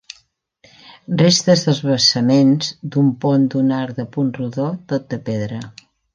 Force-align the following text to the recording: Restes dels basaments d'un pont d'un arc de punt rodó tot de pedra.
Restes 1.21 1.65
dels 1.67 1.81
basaments 1.89 2.71
d'un 2.97 3.13
pont 3.27 3.45
d'un 3.55 3.71
arc 3.83 4.01
de 4.01 4.09
punt 4.17 4.35
rodó 4.41 4.67
tot 4.95 5.09
de 5.15 5.23
pedra. 5.31 5.63